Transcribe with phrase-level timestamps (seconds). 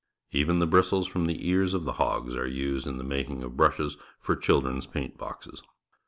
[0.31, 3.55] Even the bristles from the ears of the hogs are used in the making of
[3.55, 5.61] brushes for children's paint boxes.